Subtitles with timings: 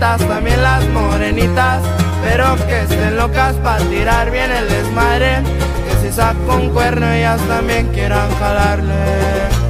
[0.00, 1.82] también las morenitas.
[2.24, 5.42] Pero que estén locas para tirar bien el desmadre.
[5.86, 9.60] Que si saco un cuerno ellas también quieran jalarle.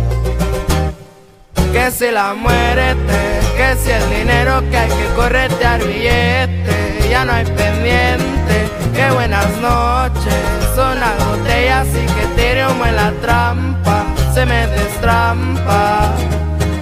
[1.73, 7.33] Que si la muerte, que si el dinero que hay que corretear billete, ya no
[7.33, 10.35] hay pendiente, que buenas noches,
[10.75, 14.05] son las botellas y que tire humo en la trampa,
[14.35, 16.13] se me destrampa,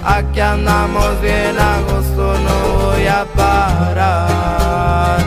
[0.04, 1.76] aquí andamos bien a
[2.16, 2.67] no
[3.08, 5.18] a parar.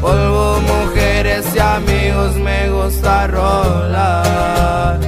[0.00, 5.00] Polvo, mujeres y amigos, me gusta rolar.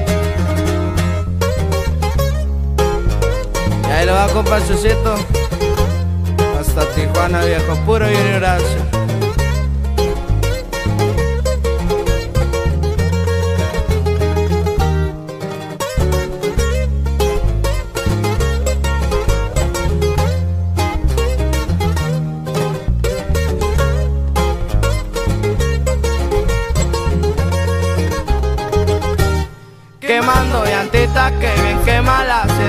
[3.91, 5.15] ahí lo va a comprar Chuchito.
[6.61, 8.15] Hasta Tijuana, viejo, puro y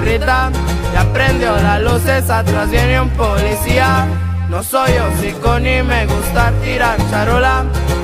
[0.09, 0.49] cerrita
[0.93, 4.07] ya prendió las luces, atrás viene un policía.
[4.49, 7.63] No soy hocico ni me gusta tirar charola.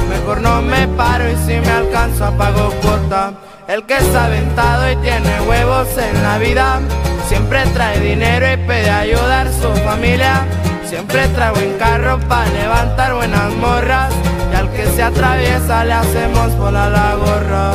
[0.09, 3.34] Mejor no me paro y si me alcanzo apago cuota.
[3.68, 6.79] El que está aventado y tiene huevos en la vida.
[7.28, 10.46] Siempre trae dinero y pide ayudar a su familia.
[10.88, 14.13] Siempre trae buen carro para levantar buenas morras.
[14.53, 17.72] Y al que se atraviesa le hacemos volar la gorra.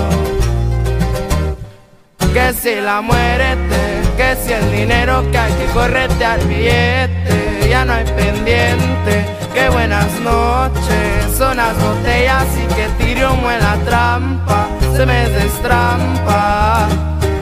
[2.32, 3.89] Que si la muerte
[4.20, 9.14] que si el dinero que hay que corretear billete, ya no hay pendiente.
[9.54, 16.86] Que buenas noches, son las botellas y que tire humo en trampa, se me destrampa.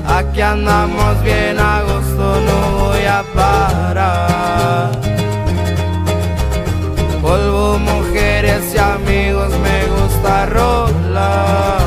[0.07, 4.93] Aquí andamos bien a gusto, no voy a parar.
[7.21, 11.78] Polvo, mujeres y amigos, me gusta rolar.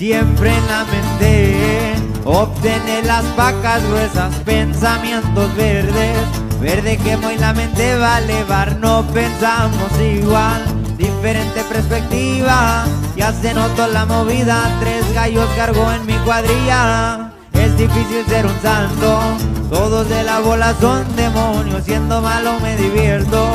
[0.00, 1.94] Siempre en la mente
[2.24, 6.16] obtener las vacas gruesas, pensamientos verdes.
[6.58, 10.64] Verde que muy la mente va a elevar, no pensamos igual,
[10.96, 12.86] diferente perspectiva.
[13.14, 17.32] Ya se notó la movida, tres gallos cargo en mi cuadrilla.
[17.52, 19.20] Es difícil ser un santo,
[19.68, 23.50] todos de la bola son demonios, siendo malo me divierto.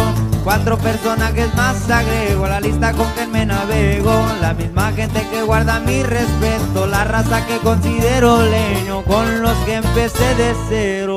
[0.46, 4.14] Cuatro personajes más agrego a la lista con que me navego.
[4.42, 9.74] La misma gente que guarda mi respeto, la raza que considero leño, con los que
[9.78, 11.15] empecé de cero.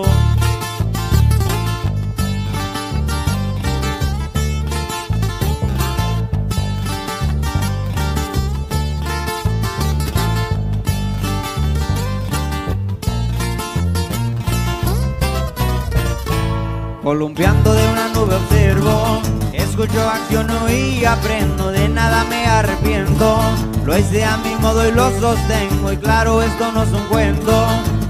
[17.09, 19.23] Columpiando de una nube observo,
[19.55, 23.41] escucho, acciono y aprendo, de nada me arrepiento.
[23.87, 27.67] Lo hice a mi modo y lo sostengo, y claro, esto no es un cuento.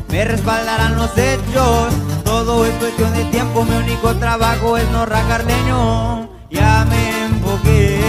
[0.09, 5.45] Me respaldarán los hechos, todo es cuestión de tiempo, mi único trabajo es no rajar
[5.45, 6.29] leño.
[6.51, 8.01] Ya me enfoqué,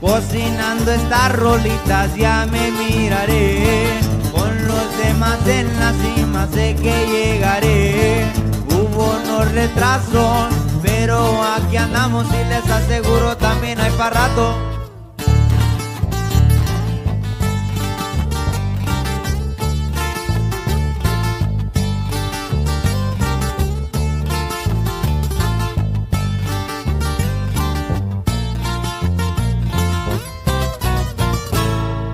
[0.00, 3.98] cocinando estas rolitas, ya me miraré.
[4.30, 8.49] Con los demás en la cima sé que llegaré
[9.20, 14.56] hubo unos retrasos, pero aquí andamos y les aseguro también hay para rato.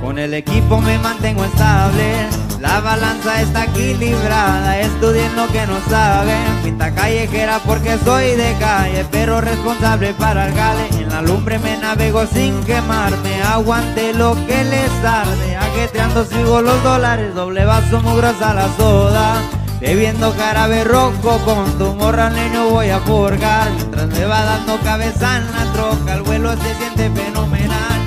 [0.03, 2.29] Con el equipo me mantengo estable,
[2.61, 6.63] La balanza está equilibrada, estudien lo que no saben.
[6.65, 10.89] Pinta callejera porque soy de calle, pero responsable para el gale.
[10.99, 15.57] En la lumbre me navego sin quemarme, aguante lo que les arde.
[15.57, 19.43] Ajetreando sigo los dólares, doble vaso mugrosa la soda.
[19.81, 25.37] Bebiendo carabe rojo con tu morra niño voy a forgar Mientras me va dando cabeza
[25.37, 28.06] en la troca El vuelo se siente fenomenal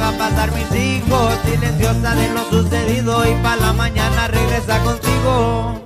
[0.00, 5.80] va a pasar mis hijos Silenciosa de lo sucedido Y para la mañana regresa contigo.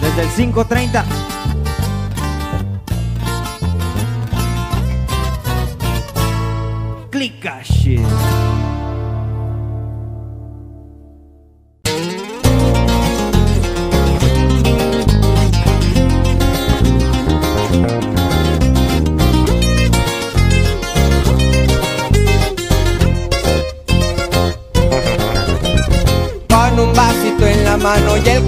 [0.00, 1.04] Desde el 530
[7.10, 8.00] clica shit.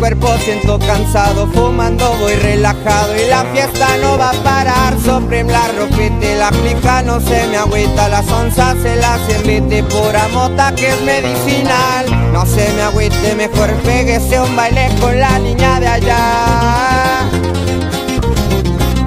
[0.02, 4.98] Cuerpo siento cansado Fumando voy relajado y la fiesta no va a parar.
[4.98, 10.26] Supreme la ropita la clica no se me agüita Las onzas se las invite pura
[10.32, 12.32] mota que es medicinal.
[12.32, 17.30] No se me agüite, mejor pégese un baile con la niña de allá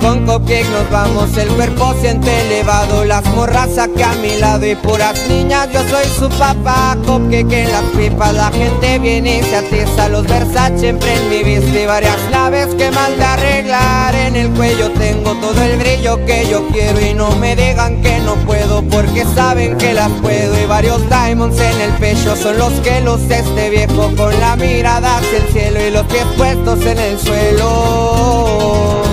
[0.06, 4.76] con cupcake nos vamos, el cuerpo siente elevado Las morras aquí a mi lado y
[4.76, 5.68] puras niñas.
[5.74, 10.10] Yo soy su papá, cupcake en las pipas La gente viene y se atiza.
[10.10, 14.14] Los Versace en mi vista Y varias naves que mal de arreglar.
[14.16, 18.20] En el cuello tengo todo el brillo que yo quiero Y no me digan que
[18.20, 20.62] no puedo Porque saben que las puedo.
[20.62, 25.18] Y varios diamonds en el pecho Son los que luce este viejo Con la mirada
[25.18, 29.05] hacia el cielo Y los pies puestos en el suelo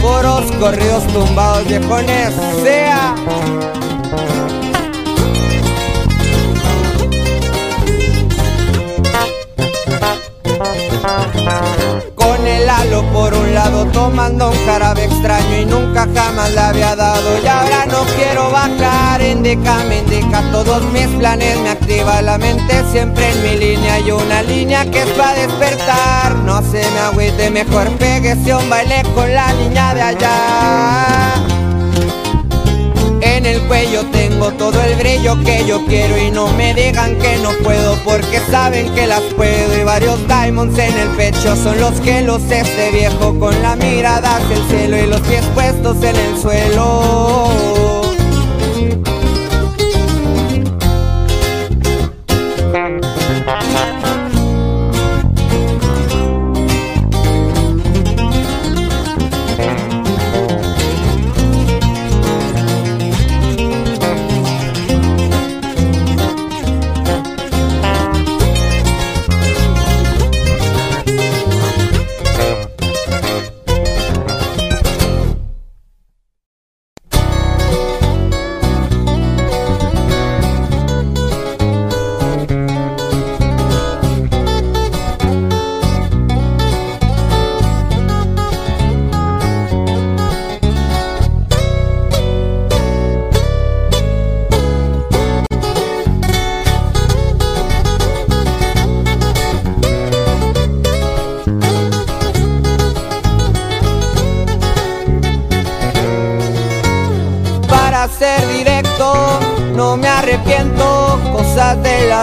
[0.00, 3.14] puros corridos tumbados viejones sea
[12.14, 16.96] con el halo por un lado tomando un jarabe extraño y nunca jamás le había
[16.96, 17.38] dado.
[17.42, 22.84] Y ahora no quiero bajar indica me indica todos mis planes me activa la mente
[22.90, 24.00] siempre en mi línea.
[24.00, 26.34] Y una línea que es para despertar.
[26.44, 31.15] No se me agüite mejor pégese un baile con la niña de allá
[33.46, 37.36] en el cuello tengo todo el brillo que yo quiero y no me digan que
[37.38, 42.00] no puedo porque saben que las puedo y varios diamonds en el pecho son los
[42.00, 46.16] que los este viejo con la mirada hacia el cielo y los pies puestos en
[46.16, 47.75] el suelo.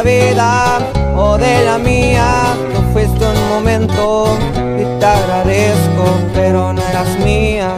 [0.04, 0.80] Vida
[1.16, 2.26] o de la mía.
[2.74, 4.38] Tú fuiste un momento
[4.78, 7.78] y te agradezco, pero no eras mía.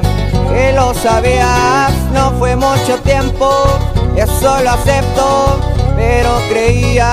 [0.51, 3.49] Que lo sabías, no fue mucho tiempo,
[4.15, 5.59] eso lo acepto,
[5.95, 7.11] pero creía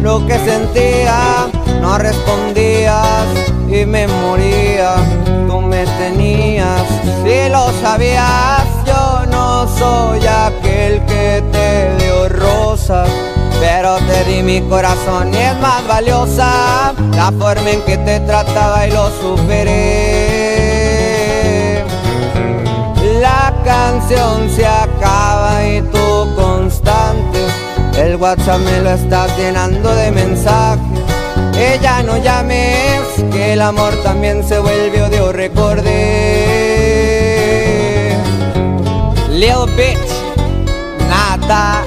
[0.00, 1.48] lo que sentía,
[1.80, 3.26] no respondías
[3.68, 4.94] y me moría.
[5.48, 6.82] Tú me tenías,
[7.24, 13.08] si lo sabías, yo no soy aquel que te dio rosas.
[13.60, 18.86] Pero te di mi corazón y es más valiosa la forma en que te trataba
[18.86, 20.36] y lo superé.
[23.20, 27.38] La canción se acaba y tú constante.
[27.98, 31.00] El WhatsApp me lo estás llenando de mensajes.
[31.58, 33.00] Ella no llames,
[33.32, 35.86] que el amor también se vuelve odio, recordé.
[39.30, 40.10] Little bitch,
[41.08, 41.82] nada,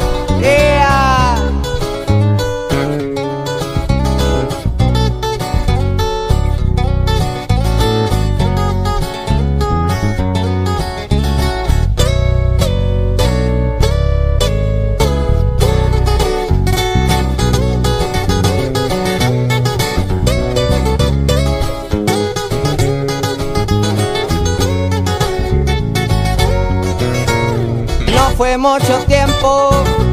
[28.59, 29.71] mucho tiempo,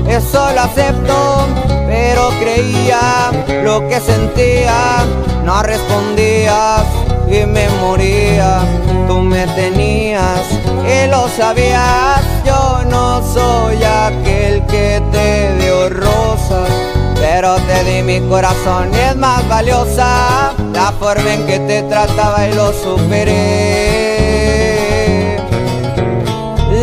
[0.08, 1.46] eso lo acepto,
[1.88, 3.32] pero creía
[3.64, 5.04] lo que sentía,
[5.44, 6.84] no respondías
[7.26, 8.60] y me moría.
[9.08, 10.42] Tú me tenías
[10.84, 16.68] y lo sabías, yo no soy aquel que te dio rosas.
[17.16, 22.46] Pero te di mi corazón y es más valiosa la forma en que te trataba
[22.46, 24.06] y lo superé.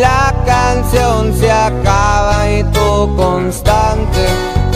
[0.00, 0.33] La
[0.64, 4.22] canción se acaba y tú constante.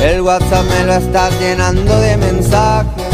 [0.03, 3.05] El WhatsApp me lo estás llenando de mensajes.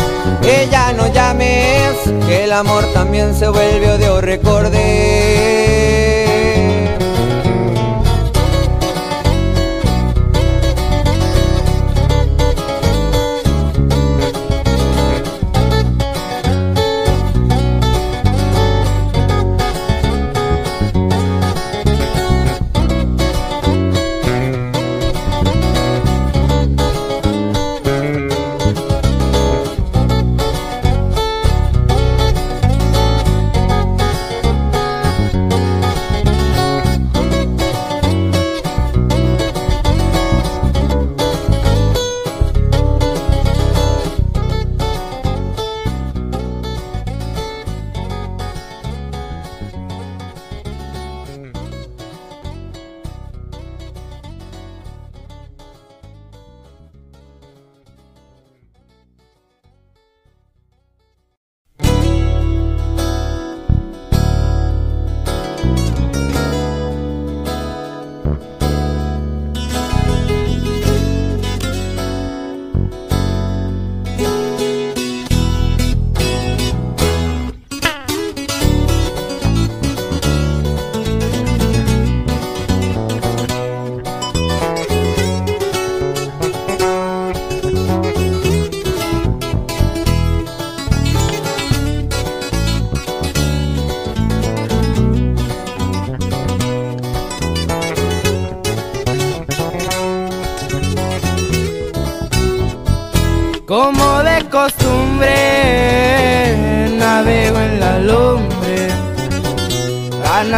[0.43, 1.95] Y ya no llames,
[2.27, 5.64] que el amor también se vuelve odio, recordé.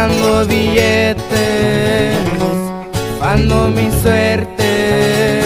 [0.07, 2.17] fando billetes,
[3.19, 5.41] fando mi suerte.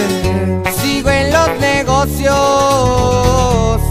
[0.80, 2.32] Sigo en los negocios,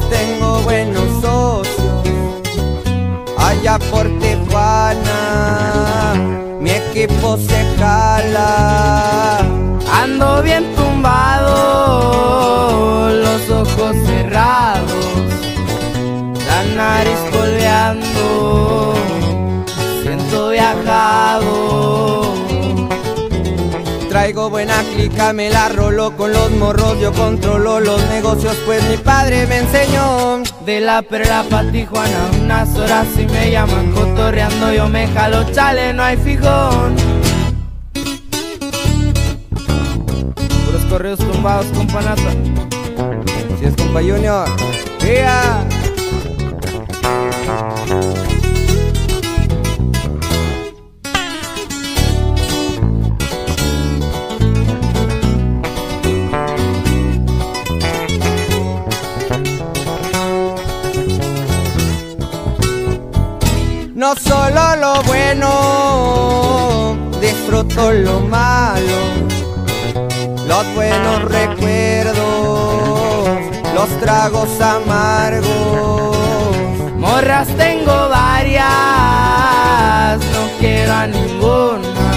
[0.10, 2.42] tengo buenos socios.
[3.38, 6.14] Allá por Tijuana,
[6.60, 9.40] mi equipo se cala.
[9.92, 10.66] Ando bien
[25.34, 30.44] me la rolo con los morros, yo controlo los negocios, pues mi padre me enseñó.
[30.66, 35.94] De la perla pa' Tijuana, unas horas y me llaman cotorreando, yo me jalo, chale,
[35.94, 36.96] no hay fijón.
[40.66, 42.32] Puros correos tumbados, compa Nata.
[43.60, 44.48] Si es compa Junior,
[45.02, 45.66] ¡Vía!
[65.34, 68.98] Bueno, disfruto lo malo,
[70.46, 72.18] los buenos recuerdos,
[73.74, 76.18] los tragos amargos.
[76.98, 78.66] Morras tengo varias,
[80.34, 82.11] no quiero a ninguna.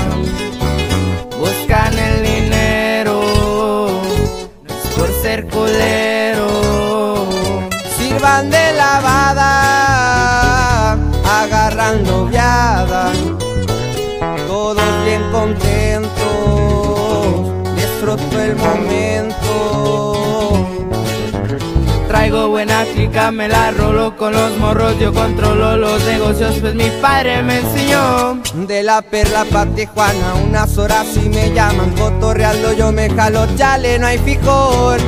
[23.33, 28.41] Me la rolo con los morros, yo controlo los negocios, pues mi padre me enseñó.
[28.67, 33.99] De la perla pa' Tijuana, unas horas y me llaman cotorreando, yo me jalo, chale,
[33.99, 34.99] no hay fijón.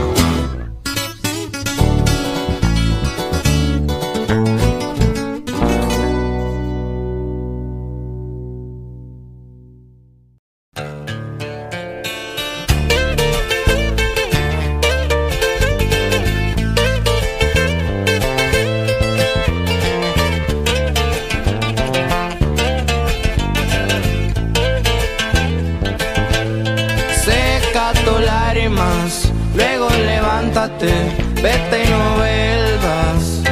[31.42, 33.42] Vete y no vuelvas.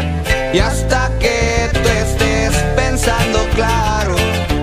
[0.53, 4.15] Y hasta que tú estés pensando claro,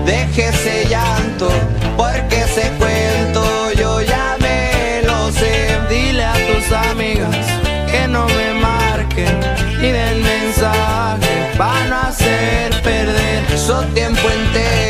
[0.04, 1.48] deje ese llanto,
[1.96, 5.78] porque ese cuento yo ya me lo sé.
[5.88, 7.36] Dile a tus amigas
[7.90, 9.40] que no me marquen
[9.80, 14.81] y den mensaje, van a hacer perder su tiempo entero.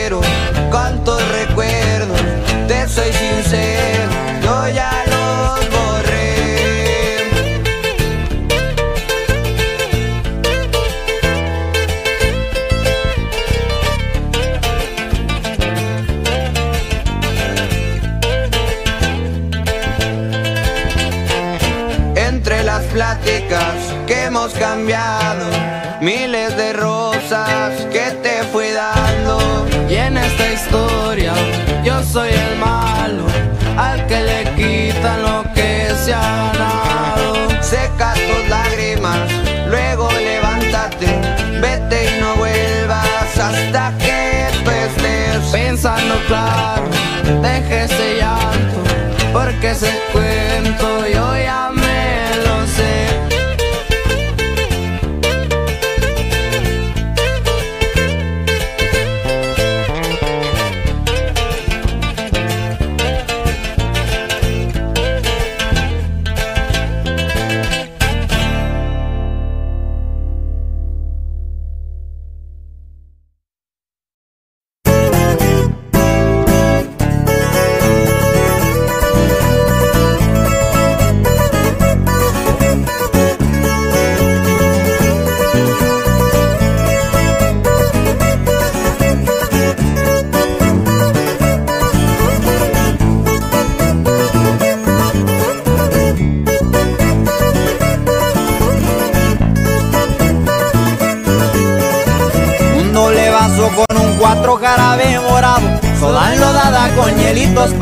[26.01, 29.39] Miles de rosas que te fui dando.
[29.89, 31.33] Y en esta historia
[31.85, 33.25] yo soy el malo,
[33.77, 37.63] al que le quitan lo que se ha ganado.
[37.63, 39.31] Seca tus lágrimas,
[39.69, 41.07] luego levántate,
[41.61, 45.51] vete y no vuelvas hasta que estés.
[45.53, 46.89] Pensando claro,
[47.43, 48.83] deje ese llanto,
[49.33, 51.72] porque ese cuento yo ya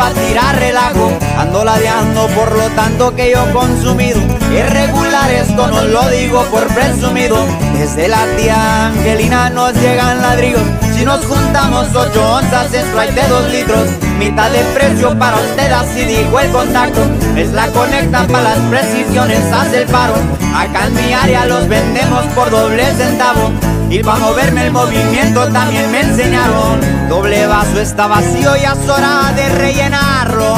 [0.01, 1.13] hielitos pa' tirar relajo.
[1.39, 4.21] Ando ladeando por lo tanto que yo consumido.
[4.51, 7.37] Irregular esto no lo digo por presumido.
[7.79, 10.63] Desde la tía Angelina nos llegan ladrillos.
[10.95, 13.89] Si nos juntamos ocho onzas en Sprite de dos litros.
[14.19, 17.01] Mitad de precio para usted así dijo el contacto.
[17.37, 20.15] Es la conecta para las precisiones, hace el paro.
[20.55, 23.51] Acá en mi área los vendemos por doble centavo
[23.91, 26.81] y pa' moverme el movimiento también me enseñaron.
[27.09, 30.55] Doble vaso está vacío y es hora de rellenarlo.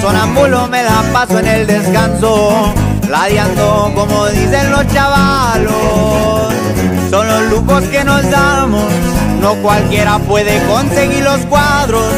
[0.00, 2.72] Sonambulo me da paso en el descanso.
[3.08, 6.54] Ladeando como dicen los chavalos.
[7.10, 8.90] Son los lujos que nos damos.
[9.42, 12.14] No cualquiera puede conseguir los cuadros.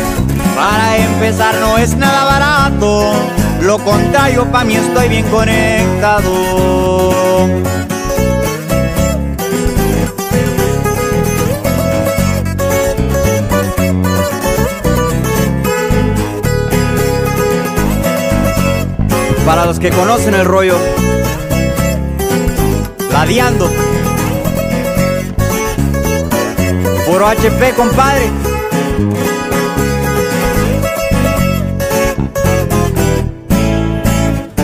[0.55, 3.15] Para empezar no es nada barato.
[3.63, 6.31] Lo contrario pa' mí estoy bien conectado
[19.47, 20.77] Para los que conocen el rollo,
[23.13, 23.71] ladeando.
[27.07, 28.29] Puro HP, compadre.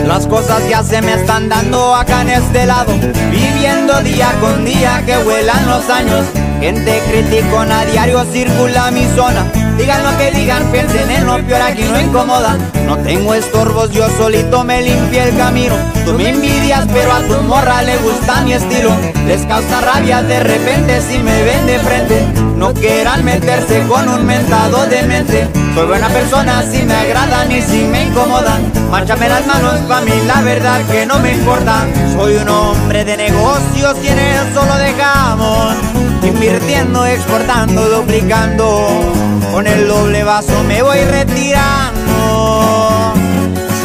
[0.05, 2.93] Las cosas ya se me están dando acá en este lado
[3.31, 6.25] Viviendo día con día que vuelan los años
[6.59, 11.61] Gente crítico a diario circula mi zona Digan lo que digan, piensen en lo peor,
[11.61, 12.57] aquí no incomoda.
[12.85, 15.75] No tengo estorbos, yo solito me limpié el camino.
[16.05, 18.91] Tú me envidias, pero a tu morra le gusta mi estilo.
[19.27, 22.43] Les causa rabia de repente si me ven de frente.
[22.57, 27.61] No quieran meterse con un mentado de mente Soy buena persona si me agradan y
[27.61, 31.85] si me incomodan Márchame las manos, pa' mí la verdad que no me importa.
[32.15, 35.73] Soy un hombre de negocios y en eso lo dejamos.
[36.21, 41.93] Invirtiendo, exportando, duplicando Con el doble vaso me voy retirando.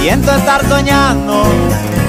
[0.00, 1.44] Siento estar soñando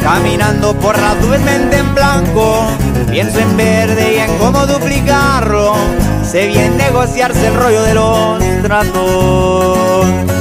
[0.02, 2.68] Caminando por las nubes, en blanco.
[3.12, 5.76] Pienso en verde y en cómo duplicarlo.
[6.24, 10.39] Sé bien negociarse el rollo de los tratos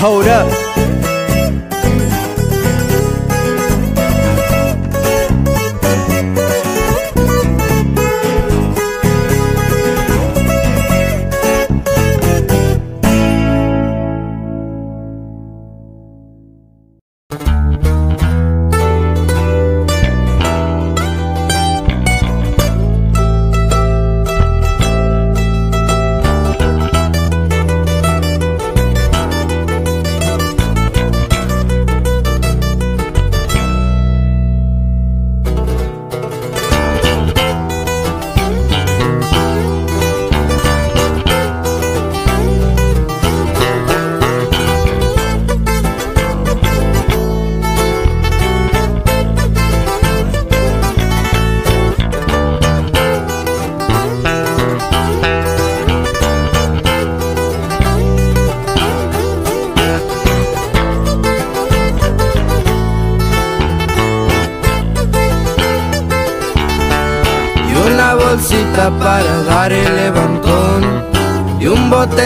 [0.00, 0.67] Hold up.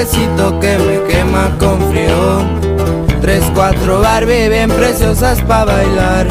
[0.03, 3.21] Un botecito que me quema con frío.
[3.21, 6.27] Tres, cuatro Barbie bien preciosas para bailar.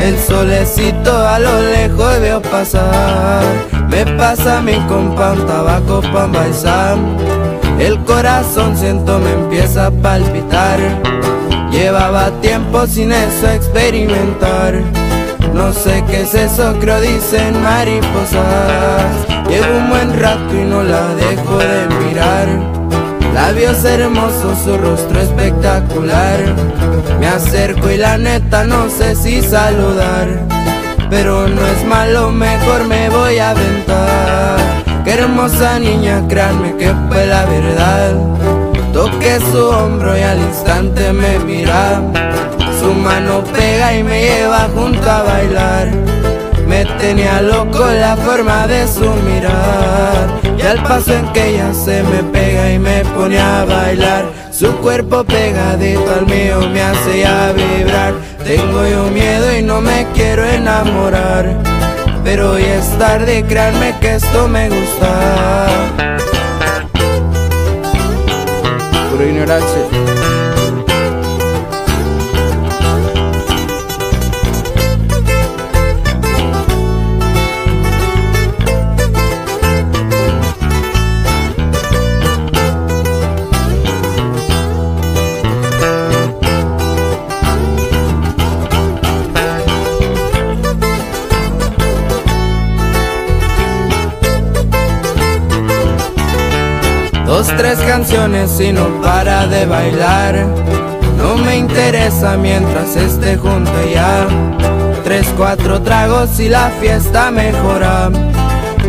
[0.00, 3.44] El solecito a lo lejos veo pasar.
[3.88, 6.98] Me pasa mi compa un tabaco pa' bailar.
[7.78, 10.78] El corazón siento me empieza a palpitar.
[11.70, 14.80] Llevaba tiempo sin eso experimentar.
[15.54, 18.40] No sé qué es eso, creo dicen mariposas.
[19.48, 22.79] Llevo un buen rato y no la dejo de mirar.
[23.34, 26.40] Labios hermosos, su rostro espectacular.
[27.18, 30.28] Me acerco y la neta no sé si saludar.
[31.08, 34.58] Pero no es malo, mejor me voy a aventar.
[35.04, 38.14] Qué hermosa niña, créanme que fue la verdad.
[38.92, 42.00] Toqué su hombro y al instante me mira.
[42.80, 45.88] Su mano pega y me lleva junto a bailar.
[46.80, 50.40] Me tenía loco la forma de su mirar.
[50.56, 54.74] Y al paso en que ella se me pega y me pone a bailar Su
[54.76, 58.14] cuerpo pegadito al mío me hace ya vibrar.
[58.44, 61.54] Tengo yo miedo y no me quiero enamorar
[62.24, 65.80] Pero hoy es tarde, créanme que esto me gusta
[97.56, 100.46] tres canciones y no para de bailar.
[101.16, 104.26] No me interesa mientras esté junto ya.
[105.04, 108.10] Tres, cuatro tragos y la fiesta mejora.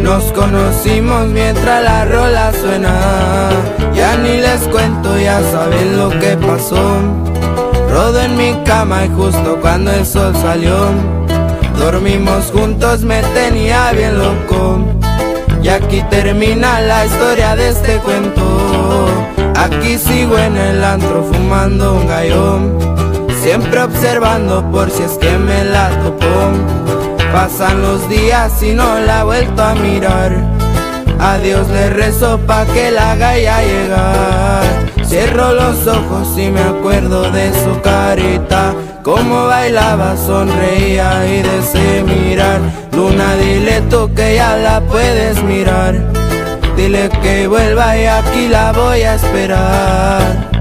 [0.01, 3.49] Nos conocimos mientras la rola suena.
[3.93, 6.99] Ya ni les cuento, ya saben lo que pasó.
[7.89, 10.89] Rodo en mi cama y justo cuando el sol salió.
[11.77, 15.00] Dormimos juntos, me tenía bien loco.
[15.63, 18.41] Y aquí termina la historia de este cuento.
[19.55, 22.77] Aquí sigo en el antro fumando un gallón.
[23.41, 26.25] Siempre observando por si es que me la topo.
[27.31, 30.35] Pasan los días y no la he vuelto a mirar.
[31.19, 34.80] A Dios le rezo pa' que la haga ya llegar.
[35.11, 38.73] Cierro los ojos y me acuerdo de su carita.
[39.03, 42.61] Como bailaba, sonreía y deseo mirar.
[42.93, 45.95] Luna, dile tú que ya la puedes mirar.
[46.77, 50.60] Dile que vuelva y aquí la voy a esperar.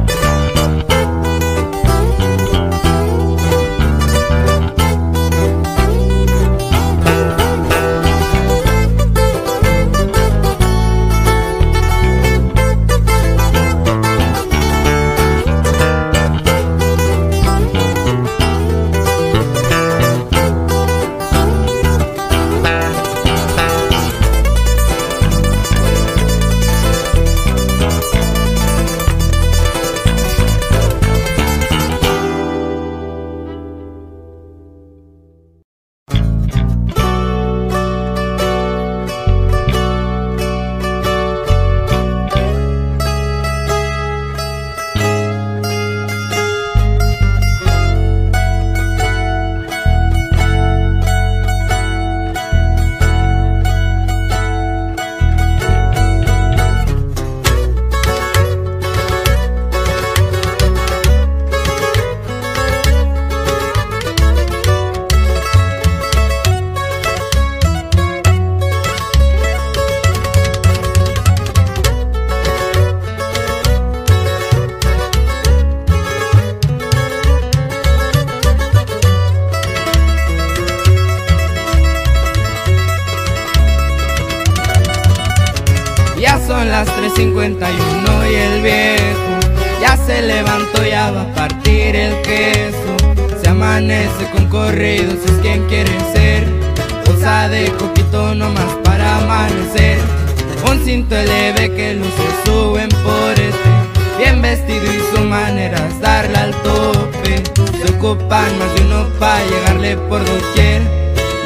[100.90, 103.70] Cinto leve que luces suben por este.
[104.18, 107.44] Bien vestido y su manera es darle al tope.
[107.78, 110.82] Se ocupan más de uno para llegarle por doquier.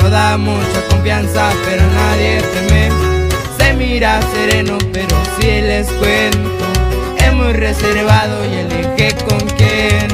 [0.00, 6.64] No da mucha confianza, pero nadie teme mira sereno, pero si les cuento,
[7.18, 10.08] es muy reservado y elige con quién.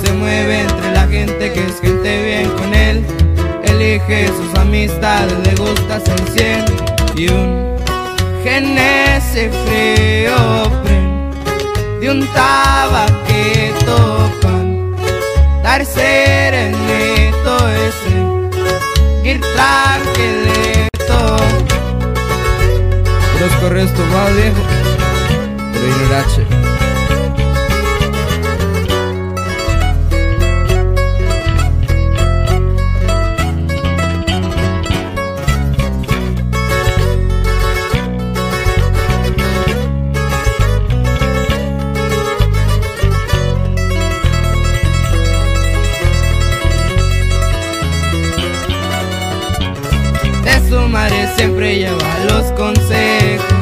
[0.00, 3.04] Se mueve entre la gente que es gente bien con él.
[3.64, 6.64] Elige sus amistades, le gusta ser
[7.16, 7.69] y un
[8.42, 10.70] genese frío
[12.00, 14.96] de un tabaquito pan.
[15.62, 18.14] Dar serenito ese
[19.28, 21.18] ir tranquilito
[23.40, 24.62] los correos tomados viejo.
[25.72, 26.59] Pero H
[51.40, 53.54] siempre lleva los consejos.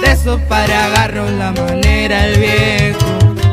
[0.00, 3.10] De eso para agarro la manera el viejo.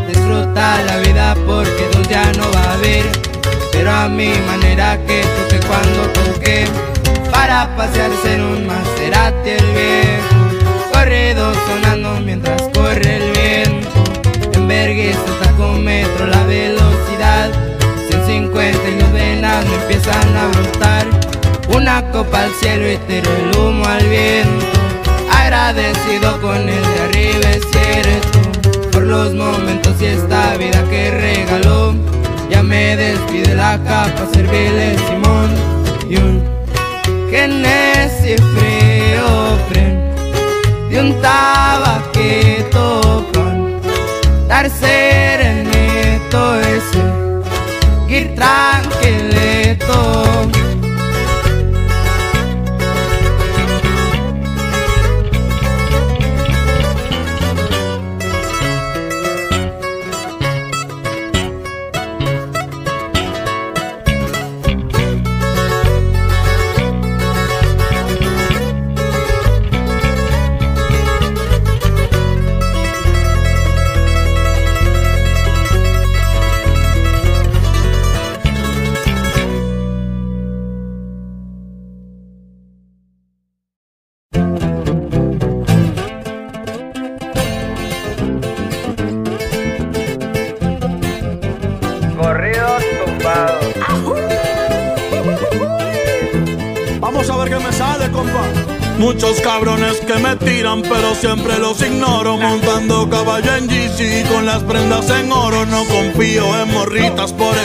[0.08, 3.04] Disfruta la vida porque dos ya no va a haber.
[3.74, 6.66] Pero a mi manera que toque cuando toque.
[7.30, 10.90] Para pasearse en un Maserati el viejo.
[10.94, 14.04] Corrido sonando mientras corre el viento.
[14.54, 17.52] En vergüenza con metro la velocidad.
[18.10, 21.43] 150 y los venas me empiezan a brotar
[21.76, 24.66] una copa al cielo y tiro el humo al viento.
[25.32, 28.40] Agradecido con el de arriba es cierto.
[28.92, 31.94] Por los momentos y esta vida que regaló.
[32.50, 35.52] Ya me despide la capa, servirle Simón.
[36.10, 36.44] Y un
[37.32, 39.58] Genesis frío
[40.90, 43.82] De un tabaquito con
[44.48, 47.02] Dar serenito ese.
[48.08, 50.24] Ir tranquilito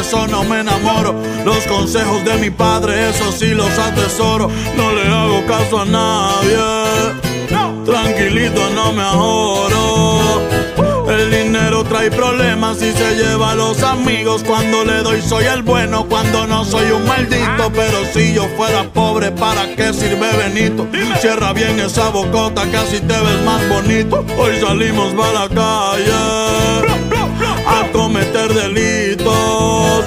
[0.09, 1.15] eso no me enamoro.
[1.45, 4.51] Los consejos de mi padre, eso sí los atesoro.
[4.75, 6.57] No le hago caso a nadie.
[7.85, 10.41] Tranquilito, no me ahorro.
[11.11, 14.43] El dinero trae problemas y se lleva a los amigos.
[14.45, 17.71] Cuando le doy soy el bueno, cuando no soy un maldito.
[17.75, 20.87] Pero si yo fuera pobre, ¿para qué sirve Benito?
[21.21, 24.25] Cierra bien esa bocota, casi te ves más bonito.
[24.39, 26.98] Hoy salimos para la calle
[27.93, 30.05] cometer delitos.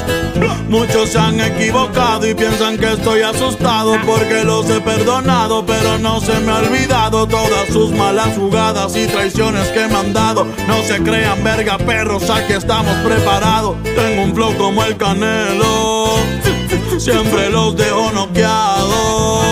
[0.69, 6.21] Muchos se han equivocado y piensan que estoy asustado porque los he perdonado, pero no
[6.21, 10.47] se me ha olvidado todas sus malas jugadas y traiciones que me han dado.
[10.67, 13.75] No se crean verga perros, aquí estamos preparados.
[13.83, 16.15] Tengo un flow como el canelo,
[16.97, 19.51] siempre los dejo noqueados.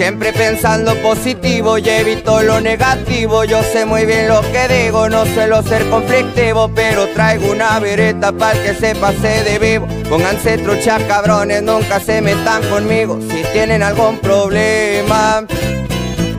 [0.00, 3.44] Siempre pensando positivo y evito lo negativo.
[3.44, 8.32] Yo sé muy bien lo que digo, no suelo ser conflictivo Pero traigo una vereta
[8.32, 9.86] para que se pase de vivo.
[10.08, 13.20] Pónganse trucha cabrones, nunca se metan conmigo.
[13.30, 15.44] Si tienen algún problema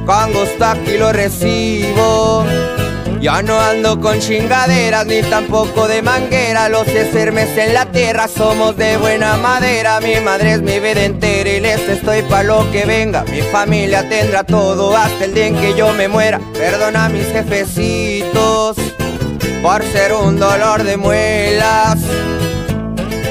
[0.08, 2.43] Con gusto aquí lo recibo
[3.21, 6.67] ya no ando con chingaderas ni tampoco de manguera.
[6.69, 10.01] Los sermes en la tierra somos de buena madera.
[10.01, 13.23] Mi madre es mi vida entera y les estoy pa' lo que venga.
[13.25, 16.39] Mi familia tendrá todo hasta el día en que yo me muera.
[16.53, 18.77] Perdona a mis jefecitos
[19.62, 21.99] por ser un dolor de muelas.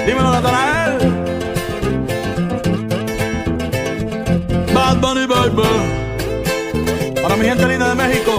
[0.07, 0.99] Dímelo Natanael.
[4.73, 7.21] Bad Bunny Baby.
[7.21, 8.39] Para mi gente linda de México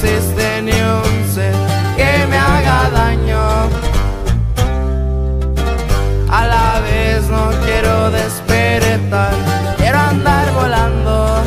[0.00, 1.54] existe ni un ser
[1.96, 3.40] que me haga daño.
[6.30, 9.32] A la vez no quiero despertar,
[9.76, 11.42] quiero andar volando.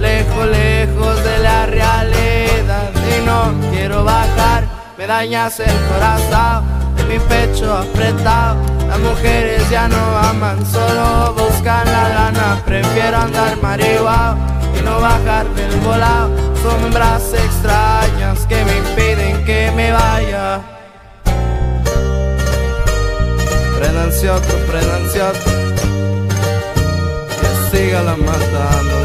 [0.00, 4.64] Lejos, lejos de la realidad y no quiero bajar,
[4.96, 6.64] me dañas el corazón
[7.08, 8.56] mi pecho apretado.
[8.88, 12.62] Las mujeres ya no aman, solo buscan la lana.
[12.64, 14.63] Prefiero andar marihuana
[15.00, 16.30] bajar del volado.
[16.62, 20.60] Sombras extrañas que me impiden que me vaya.
[23.78, 25.52] Prendanse otro, prendanse otro.
[27.40, 29.04] Que siga la matando,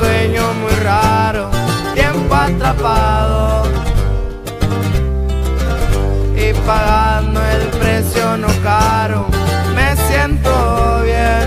[0.00, 1.50] sueño muy raro,
[1.94, 3.64] tiempo atrapado.
[6.34, 9.26] Y pagando el precio no caro,
[9.76, 11.46] me siento bien.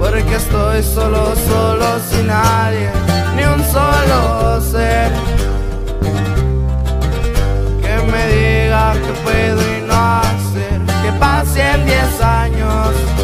[0.00, 2.90] Porque estoy solo, solo, sin nadie,
[3.36, 5.10] ni un solo ser.
[7.82, 13.15] Que me diga que puedo y no hacer, que pase pasen 10 años.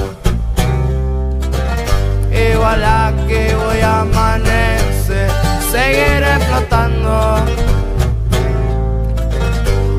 [3.28, 5.30] que voy a amanecer,
[5.70, 7.36] seguiré flotando.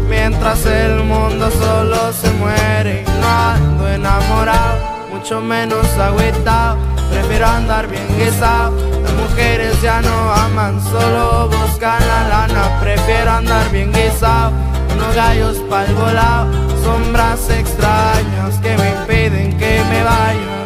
[0.10, 4.78] Mientras el mundo solo se muere y no ando enamorado,
[5.12, 6.78] mucho menos agüitado.
[7.12, 8.74] Prefiero andar bien guisado.
[9.04, 12.80] Las mujeres ya no aman, solo buscan la lana.
[12.80, 14.52] Prefiero andar bien guisado.
[14.94, 16.52] Unos gallos pa'l volado,
[16.84, 20.63] sombras extrañas que me impiden que me vaya.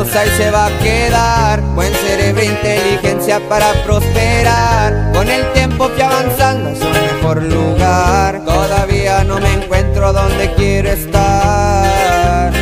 [0.00, 1.60] ahí se va a quedar.
[1.74, 5.12] Buen cerebro e inteligencia para prosperar.
[5.12, 8.42] Con el tiempo que avanzando es un mejor lugar.
[8.44, 12.52] Todavía no me encuentro donde quiero estar.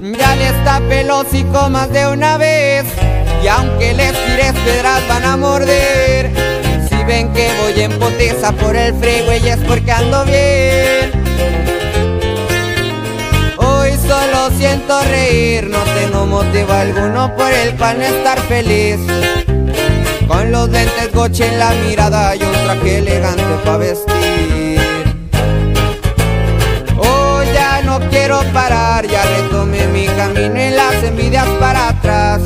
[0.00, 2.84] Ya le está los más de una vez.
[3.42, 6.30] Y aunque les tires piedras van a morder.
[6.88, 11.05] Si ven que voy en poteza por el freeway es porque ando bien.
[14.50, 18.98] Siento reír, no tengo motivo alguno por el cual estar feliz.
[20.28, 24.80] Con los lentes goche en la mirada y un traje elegante pa' vestir.
[26.98, 32.40] Oh, ya no quiero parar, ya retomé mi camino y las envidias para atrás.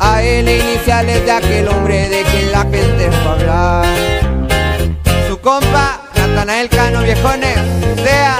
[0.00, 3.86] A él iniciales de aquel hombre de quien la gente fue hablar.
[5.28, 7.58] Su compa, Natanael Cano Viejones,
[8.02, 8.38] sea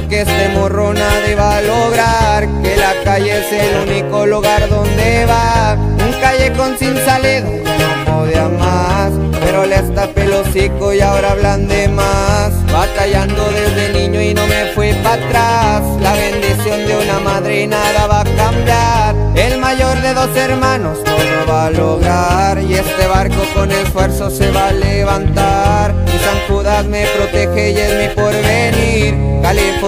[0.00, 5.26] que este morro nadie va a lograr Que la calle es el único lugar donde
[5.26, 5.74] va.
[5.74, 9.12] Un callejón sin salida, no podía más
[9.44, 12.52] Pero le está pelocico y ahora hablan de más.
[12.72, 15.82] Batallando desde niño y no me fui para atrás.
[16.00, 19.14] La bendición de una madre nada va a cambiar.
[19.34, 24.50] El mayor de dos hermanos todo va a lograr Y este barco con esfuerzo se
[24.50, 25.94] va a levantar.
[26.06, 29.32] Y San Judas me protege y es mi porvenir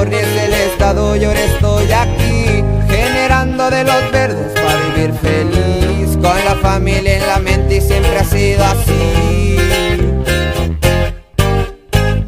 [0.02, 6.44] es el estado y ahora estoy aquí Generando de los verdes para vivir feliz Con
[6.44, 9.56] la familia en la mente y siempre ha sido así.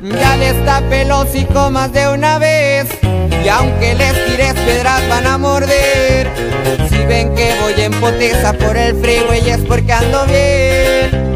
[0.03, 1.09] Ya les tapé el
[1.73, 2.87] más de una vez
[3.45, 6.31] Y aunque les tires piedras van a morder.
[6.89, 11.27] Si ven que voy en poteza por el freeway es porque ando bien.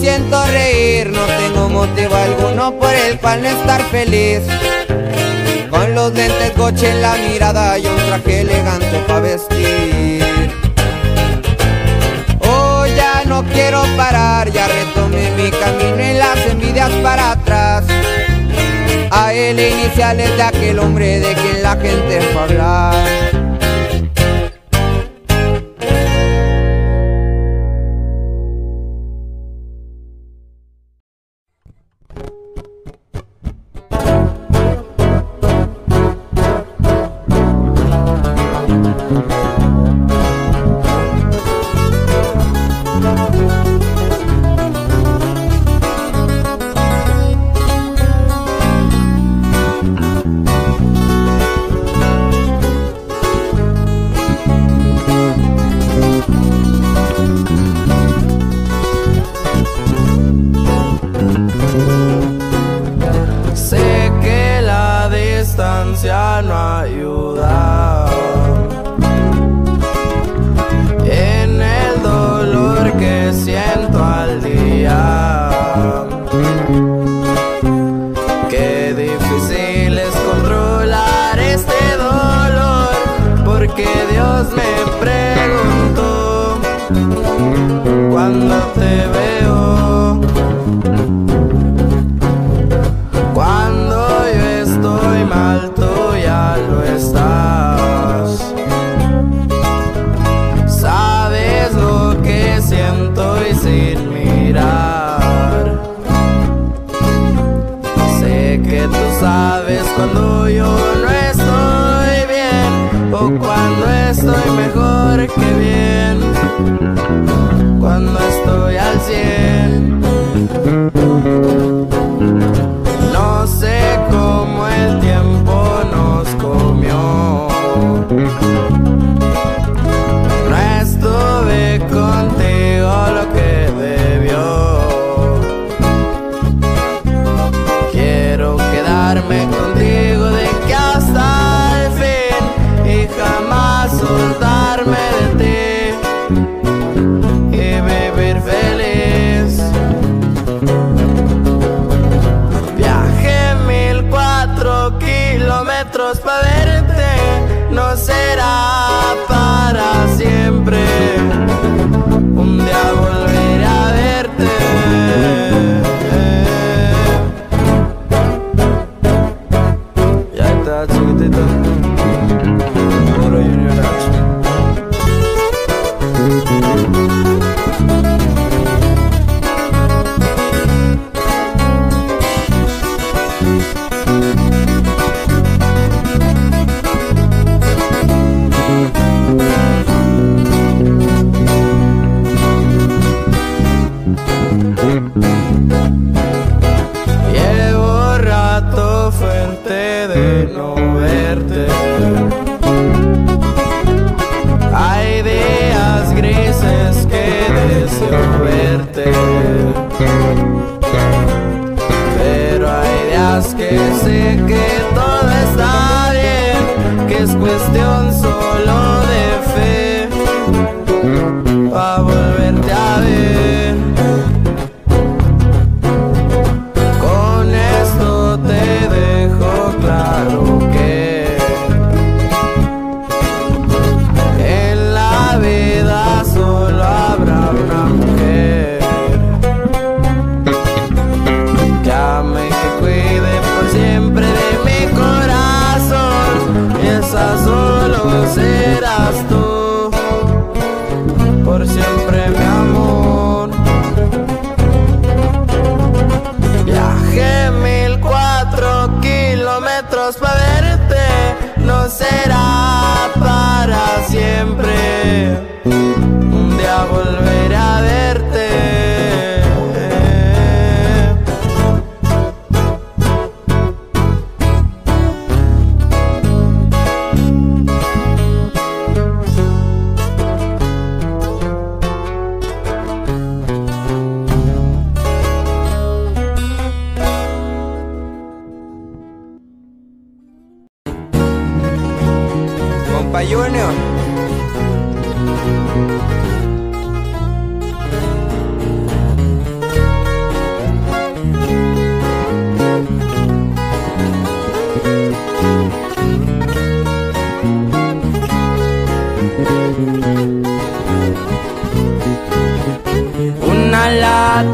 [0.00, 1.47] Siento reír, no tengo
[1.78, 4.40] motivo alguno por el cual no estar feliz.
[5.70, 10.24] Con los lentes coche en la mirada y un traje elegante para vestir.
[12.40, 17.84] Oh, ya no quiero parar, ya retomé mi camino y las envidias para atrás.
[19.12, 23.47] A él iniciales de aquel hombre de quien la gente fue hablar.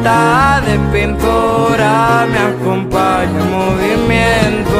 [0.05, 4.79] de pintura me acompaña el movimiento.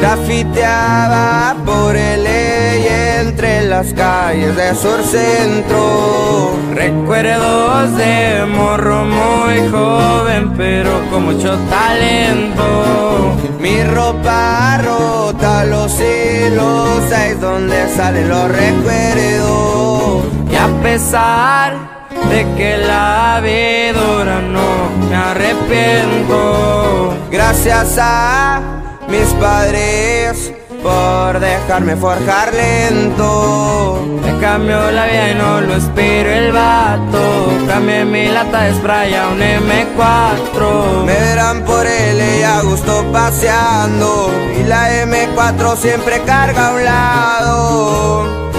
[0.00, 6.56] Grafiteaba por el eje entre las calles de sur centro.
[6.74, 13.36] Recuerdos de morro muy joven, pero con mucho talento.
[13.60, 20.24] Mi ropa rota, los hilos, ahí es donde salen los recuerdos.
[20.50, 21.95] Y a pesar
[31.66, 34.02] dejarme forjar lento.
[34.22, 37.48] Me cambió la vida y no lo espero el vato.
[37.66, 41.04] Cambié mi lata de spray a un M4.
[41.04, 44.30] Me verán por L y a gusto paseando.
[44.58, 48.55] Y la M4 siempre carga a un lado.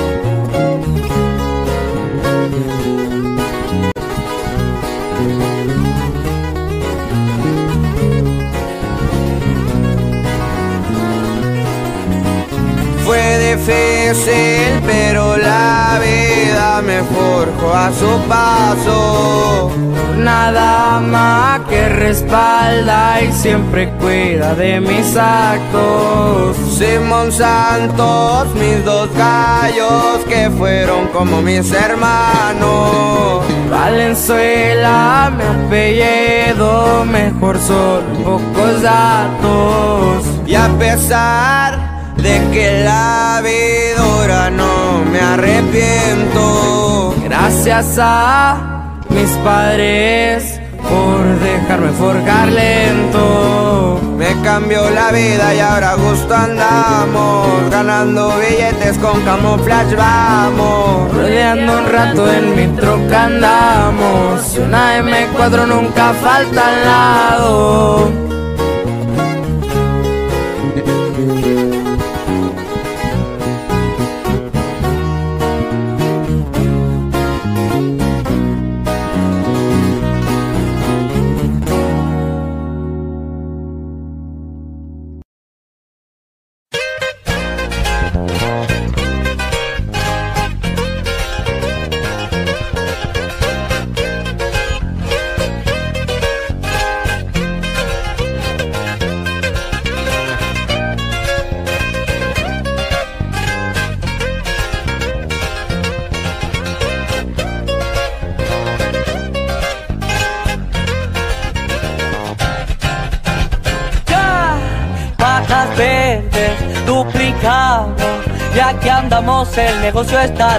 [13.57, 19.71] Difícil, pero la vida me forjó a su paso.
[20.17, 26.57] Nada más que respalda y siempre cuida de mis actos.
[26.77, 33.45] Simón Santos, mis dos gallos que fueron como mis hermanos.
[33.69, 40.25] Valenzuela, mi apellido, mejor son pocos datos.
[40.45, 41.96] Y a pesar
[42.27, 47.15] de que la vida no me arrepiento.
[47.23, 50.59] Gracias a mis padres
[50.89, 53.99] por dejarme forjar lento.
[54.17, 61.13] Me cambió la vida y ahora gusto andamos, ganando billetes con camuflaje vamos.
[61.13, 68.26] Rodeando un rato en mi troca andamos, una M4 nunca falta al lado.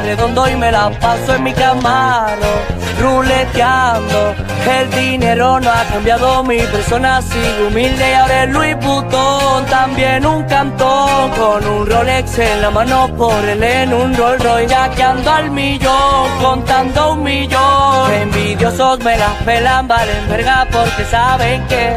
[0.08, 2.50] Redondo y me la paso en mi camaro,
[2.98, 4.34] ruleteando.
[4.78, 9.66] El dinero no ha cambiado mi persona, sigo humilde y ahora el Louis Vuitton.
[9.66, 14.68] También un cantón con un Rolex en la mano por él en un Rolls Royce.
[14.68, 18.12] Ya que ando al millón, contando un millón.
[18.14, 21.96] Envidiosos me las pelan, valen verga porque saben que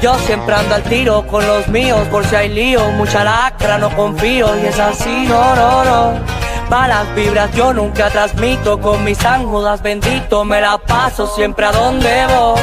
[0.00, 3.90] Yo siempre ando al tiro con los míos por si hay lío, mucha lacra, no
[3.90, 6.47] confío y es así, no, no, no.
[6.70, 12.26] Malas vibras yo nunca transmito con mis ángulas bendito, me la paso siempre a donde
[12.26, 12.60] voy.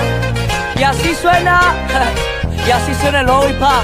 [0.80, 1.74] Y así suena,
[2.68, 3.82] y así suena el hoy pa.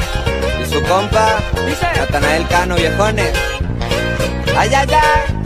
[0.61, 1.87] Y su compa, Dice.
[1.95, 3.31] Natanael Cano, viejones.
[4.55, 5.40] Ay, ay, ay.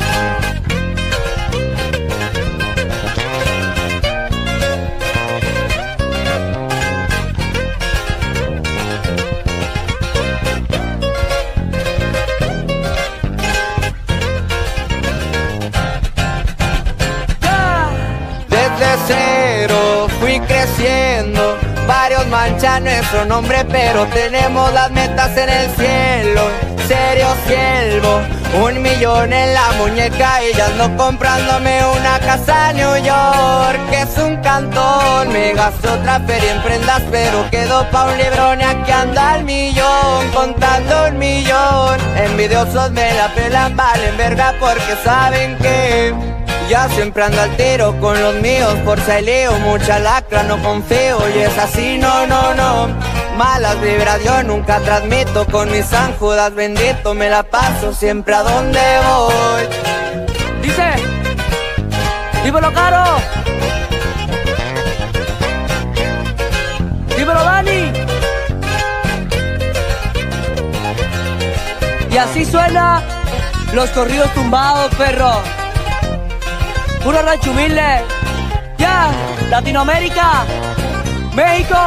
[21.88, 26.42] Varios manchan nuestro nombre, pero tenemos las metas en el cielo.
[26.88, 28.22] Serio siervo,
[28.64, 30.68] un millón en la muñeca y ya
[30.98, 33.80] comprándome una casa en New York.
[33.90, 38.62] Que es un cantón, me gasto otra feria en prendas, pero quedo pa' un librón
[38.62, 42.00] y aquí anda el millón, contando un millón.
[42.18, 46.35] Envidiosos me la pelan, valen verga porque saben que.
[46.70, 51.39] Ya siempre ando al tiro con los míos por lío, mucha lacra, no confío y
[51.39, 52.88] es así, no, no, no.
[53.38, 58.80] Malas vibras yo nunca transmito con mis anjudas, bendito, me la paso siempre a donde
[59.05, 60.63] voy.
[60.63, 60.91] Dice,
[62.43, 63.03] dímelo caro.
[67.16, 67.91] Dímelo Dani.
[72.09, 73.03] Y así suena
[73.74, 75.64] los corridos tumbados, perro.
[77.06, 78.03] Puro rancho humilde.
[78.80, 79.12] Ya,
[79.51, 80.43] Latinoamérica,
[81.36, 81.78] México.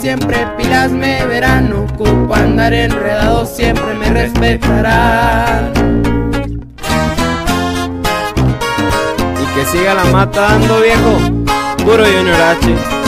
[0.00, 1.72] Siempre pilas me verán.
[1.72, 5.72] Ocupo andar enredado, siempre me respetarán.
[9.42, 11.18] Y que siga la mata dando viejo,
[11.84, 12.99] puro Junior H.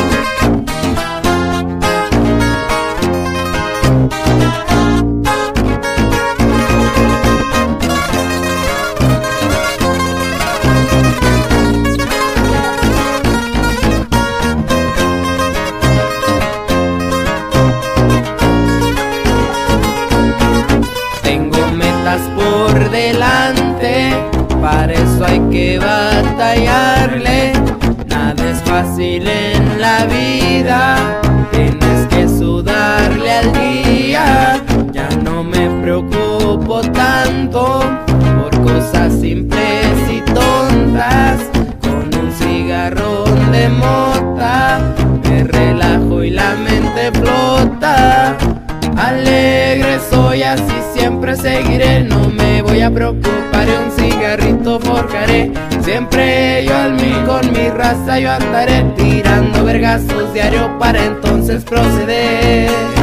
[58.19, 63.02] yo andaré tirando vergazos diario para entonces proceder.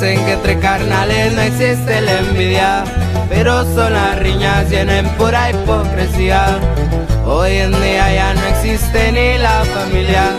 [0.00, 2.84] Dicen que entre carnales no existe la envidia,
[3.28, 6.58] pero son las riñas llenas pura hipocresía.
[7.26, 10.30] Hoy en día ya no existe ni la familia.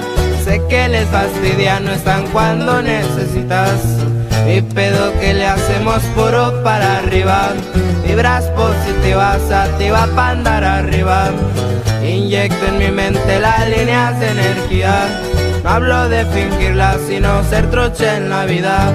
[0.44, 3.80] Sé que les fastidia, no están cuando necesitas.
[4.48, 7.50] Mi pedo que le hacemos puro para arriba.
[8.04, 11.30] Vibras positivas, activa para andar arriba.
[12.04, 15.22] Inyecto en mi mente las líneas de energía.
[15.64, 18.92] No hablo de fingirla, sino ser troche en la vida.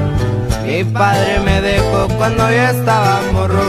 [0.67, 3.63] Mi padre me dejó cuando yo estaba morro.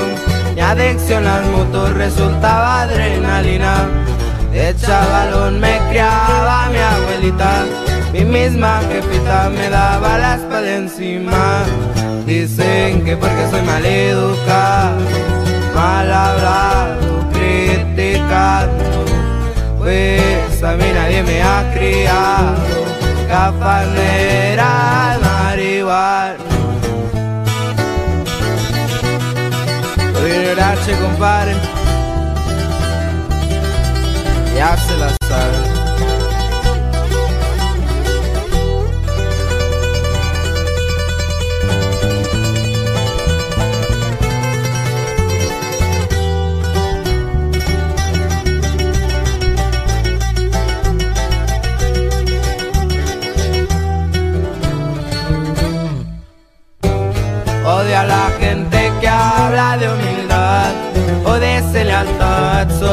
[0.55, 3.87] Mi adicción al motor resultaba adrenalina.
[4.51, 7.65] De chavalón me criaba mi abuelita.
[8.11, 11.63] Mi misma jefita me daba la espalda encima.
[12.25, 14.97] Dicen que porque soy mal educado,
[15.75, 19.05] mal hablado, criticando.
[19.77, 22.55] Pues a mí nadie me ha criado
[23.29, 26.46] gafas negras, marihuana.
[30.47, 31.55] Viene H, compadre.
[34.55, 35.66] Ya se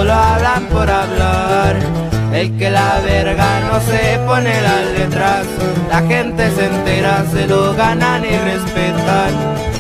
[0.05, 1.77] solo hablan por hablar.
[2.33, 5.47] El que la verga no se pone las letras,
[5.89, 9.33] la gente se entera, se lo ganan y respetan.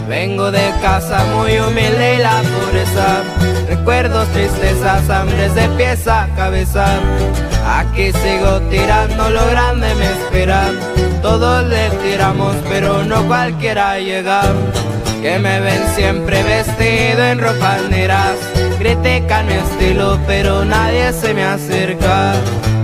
[0.09, 3.23] Vengo de casa muy humilde y la pobreza,
[3.69, 6.87] recuerdos, tristezas, hambres de pieza a cabeza.
[7.67, 10.71] Aquí sigo tirando, lo grande me espera.
[11.21, 14.43] Todos le tiramos, pero no cualquiera llega.
[15.21, 18.54] Que me ven siempre vestido en ropas negras.
[18.85, 22.35] Critican mi estilo, pero nadie se me acerca.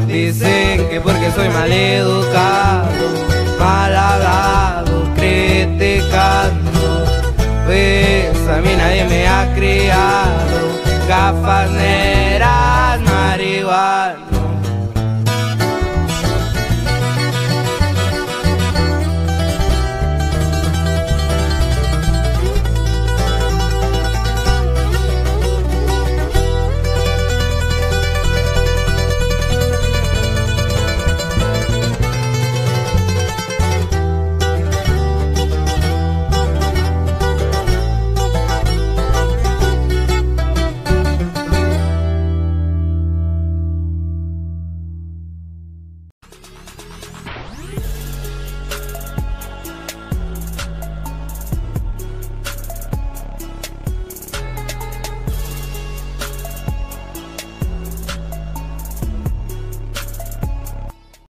[0.06, 3.04] Dicen que porque soy mal educado,
[3.58, 7.04] mal hablado, criticando.
[7.66, 10.70] Pues a mí nadie me ha criado.
[11.06, 14.29] Gafas negras, marihuana.